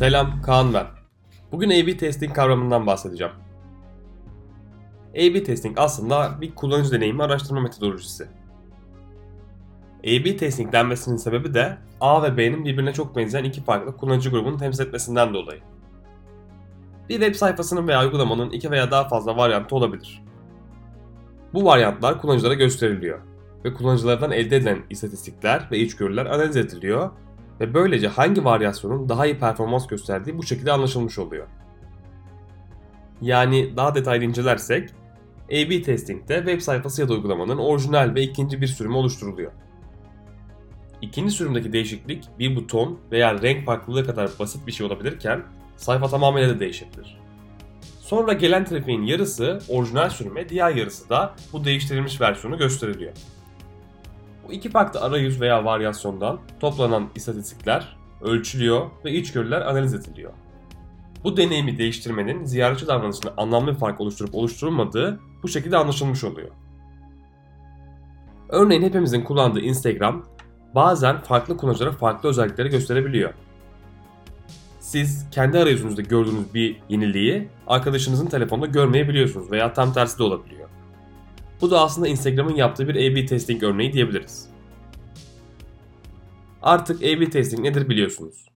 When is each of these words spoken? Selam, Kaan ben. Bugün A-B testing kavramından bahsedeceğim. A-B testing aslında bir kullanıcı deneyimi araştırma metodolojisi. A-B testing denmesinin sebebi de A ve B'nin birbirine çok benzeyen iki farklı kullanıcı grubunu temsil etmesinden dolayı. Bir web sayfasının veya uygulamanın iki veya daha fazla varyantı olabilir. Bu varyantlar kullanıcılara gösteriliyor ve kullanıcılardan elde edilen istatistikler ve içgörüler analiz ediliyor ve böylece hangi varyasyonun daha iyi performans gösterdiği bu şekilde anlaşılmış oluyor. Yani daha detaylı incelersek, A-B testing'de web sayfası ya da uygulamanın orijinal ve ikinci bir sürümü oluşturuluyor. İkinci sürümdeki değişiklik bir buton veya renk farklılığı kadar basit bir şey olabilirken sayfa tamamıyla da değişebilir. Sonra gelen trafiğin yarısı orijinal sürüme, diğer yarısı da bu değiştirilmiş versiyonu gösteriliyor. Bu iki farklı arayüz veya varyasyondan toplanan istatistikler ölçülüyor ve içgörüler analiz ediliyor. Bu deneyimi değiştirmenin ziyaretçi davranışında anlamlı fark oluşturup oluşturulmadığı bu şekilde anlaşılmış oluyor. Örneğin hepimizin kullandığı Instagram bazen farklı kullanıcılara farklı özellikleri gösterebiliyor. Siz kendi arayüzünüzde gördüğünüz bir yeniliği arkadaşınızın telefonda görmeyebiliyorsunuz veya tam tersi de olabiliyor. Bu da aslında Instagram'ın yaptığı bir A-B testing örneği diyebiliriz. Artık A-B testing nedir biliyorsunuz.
Selam, 0.00 0.42
Kaan 0.42 0.74
ben. 0.74 0.86
Bugün 1.52 1.70
A-B 1.70 1.96
testing 1.96 2.34
kavramından 2.34 2.86
bahsedeceğim. 2.86 3.32
A-B 5.12 5.44
testing 5.44 5.78
aslında 5.78 6.40
bir 6.40 6.54
kullanıcı 6.54 6.92
deneyimi 6.92 7.22
araştırma 7.22 7.60
metodolojisi. 7.60 8.28
A-B 10.00 10.36
testing 10.36 10.72
denmesinin 10.72 11.16
sebebi 11.16 11.54
de 11.54 11.78
A 12.00 12.22
ve 12.22 12.36
B'nin 12.36 12.64
birbirine 12.64 12.92
çok 12.92 13.16
benzeyen 13.16 13.44
iki 13.44 13.64
farklı 13.64 13.96
kullanıcı 13.96 14.30
grubunu 14.30 14.58
temsil 14.58 14.84
etmesinden 14.86 15.34
dolayı. 15.34 15.60
Bir 17.08 17.14
web 17.14 17.34
sayfasının 17.34 17.88
veya 17.88 18.04
uygulamanın 18.04 18.50
iki 18.50 18.70
veya 18.70 18.90
daha 18.90 19.08
fazla 19.08 19.36
varyantı 19.36 19.76
olabilir. 19.76 20.22
Bu 21.54 21.64
varyantlar 21.64 22.20
kullanıcılara 22.20 22.54
gösteriliyor 22.54 23.18
ve 23.64 23.74
kullanıcılardan 23.74 24.30
elde 24.30 24.56
edilen 24.56 24.78
istatistikler 24.90 25.68
ve 25.70 25.78
içgörüler 25.78 26.26
analiz 26.26 26.56
ediliyor 26.56 27.10
ve 27.60 27.74
böylece 27.74 28.08
hangi 28.08 28.44
varyasyonun 28.44 29.08
daha 29.08 29.26
iyi 29.26 29.38
performans 29.38 29.86
gösterdiği 29.86 30.38
bu 30.38 30.42
şekilde 30.42 30.72
anlaşılmış 30.72 31.18
oluyor. 31.18 31.46
Yani 33.22 33.76
daha 33.76 33.94
detaylı 33.94 34.24
incelersek, 34.24 34.90
A-B 35.46 35.82
testing'de 35.82 36.36
web 36.36 36.60
sayfası 36.60 37.00
ya 37.00 37.08
da 37.08 37.12
uygulamanın 37.12 37.58
orijinal 37.58 38.14
ve 38.14 38.22
ikinci 38.22 38.60
bir 38.60 38.66
sürümü 38.66 38.94
oluşturuluyor. 38.94 39.52
İkinci 41.02 41.32
sürümdeki 41.32 41.72
değişiklik 41.72 42.24
bir 42.38 42.56
buton 42.56 42.98
veya 43.12 43.42
renk 43.42 43.66
farklılığı 43.66 44.06
kadar 44.06 44.30
basit 44.38 44.66
bir 44.66 44.72
şey 44.72 44.86
olabilirken 44.86 45.42
sayfa 45.76 46.08
tamamıyla 46.08 46.48
da 46.48 46.60
değişebilir. 46.60 47.20
Sonra 48.00 48.32
gelen 48.32 48.64
trafiğin 48.64 49.02
yarısı 49.02 49.58
orijinal 49.68 50.10
sürüme, 50.10 50.48
diğer 50.48 50.74
yarısı 50.74 51.08
da 51.08 51.34
bu 51.52 51.64
değiştirilmiş 51.64 52.20
versiyonu 52.20 52.58
gösteriliyor. 52.58 53.12
Bu 54.50 54.54
iki 54.54 54.70
farklı 54.70 55.00
arayüz 55.00 55.40
veya 55.40 55.64
varyasyondan 55.64 56.40
toplanan 56.60 57.08
istatistikler 57.14 57.96
ölçülüyor 58.20 58.90
ve 59.04 59.12
içgörüler 59.12 59.60
analiz 59.60 59.94
ediliyor. 59.94 60.32
Bu 61.24 61.36
deneyimi 61.36 61.78
değiştirmenin 61.78 62.44
ziyaretçi 62.44 62.86
davranışında 62.86 63.34
anlamlı 63.36 63.74
fark 63.74 64.00
oluşturup 64.00 64.34
oluşturulmadığı 64.34 65.20
bu 65.42 65.48
şekilde 65.48 65.76
anlaşılmış 65.76 66.24
oluyor. 66.24 66.48
Örneğin 68.48 68.82
hepimizin 68.82 69.24
kullandığı 69.24 69.60
Instagram 69.60 70.24
bazen 70.74 71.20
farklı 71.20 71.56
kullanıcılara 71.56 71.92
farklı 71.92 72.28
özellikleri 72.28 72.68
gösterebiliyor. 72.68 73.34
Siz 74.80 75.26
kendi 75.30 75.58
arayüzünüzde 75.58 76.02
gördüğünüz 76.02 76.54
bir 76.54 76.80
yeniliği 76.88 77.48
arkadaşınızın 77.66 78.26
telefonda 78.26 78.66
görmeyebiliyorsunuz 78.66 79.50
veya 79.50 79.72
tam 79.72 79.92
tersi 79.92 80.18
de 80.18 80.22
olabiliyor. 80.22 80.59
Bu 81.60 81.70
da 81.70 81.80
aslında 81.80 82.08
Instagram'ın 82.08 82.54
yaptığı 82.54 82.88
bir 82.88 82.94
A-B 82.94 83.26
testing 83.26 83.62
örneği 83.62 83.92
diyebiliriz. 83.92 84.48
Artık 86.62 87.02
A-B 87.02 87.30
testing 87.30 87.62
nedir 87.62 87.88
biliyorsunuz. 87.88 88.44